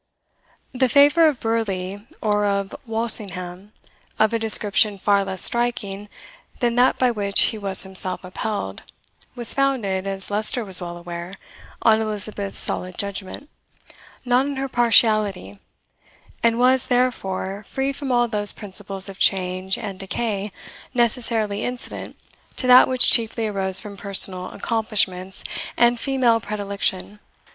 The 0.73 0.89
favour 0.89 1.27
of 1.27 1.39
Burleigh 1.39 2.07
or 2.23 2.43
of 2.43 2.73
Walsingham, 2.87 3.71
of 4.17 4.33
a 4.33 4.39
description 4.39 4.97
far 4.97 5.23
less 5.23 5.43
striking 5.43 6.09
than 6.57 6.73
that 6.73 6.97
by 6.97 7.11
which 7.11 7.39
he 7.53 7.57
was 7.59 7.83
himself 7.83 8.23
upheld, 8.23 8.81
was 9.35 9.53
founded, 9.53 10.07
as 10.07 10.31
Leicester 10.31 10.65
was 10.65 10.81
well 10.81 10.97
aware, 10.97 11.35
on 11.83 12.01
Elizabeth's 12.01 12.57
solid 12.57 12.97
judgment, 12.97 13.47
not 14.25 14.47
on 14.47 14.55
her 14.55 14.67
partiality, 14.67 15.59
and 16.41 16.57
was, 16.57 16.87
therefore, 16.87 17.63
free 17.67 17.93
from 17.93 18.11
all 18.11 18.27
those 18.27 18.51
principles 18.53 19.07
of 19.07 19.19
change 19.19 19.77
and 19.77 19.99
decay 19.99 20.51
necessarily 20.95 21.63
incident 21.63 22.15
to 22.55 22.65
that 22.65 22.87
which 22.87 23.11
chiefly 23.11 23.45
arose 23.45 23.79
from 23.79 23.95
personal 23.97 24.47
accomplishments 24.49 25.43
and 25.77 25.99
female 25.99 26.39
predilection. 26.39 27.19